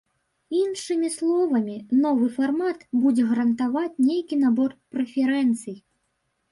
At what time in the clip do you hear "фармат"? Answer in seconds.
2.39-2.79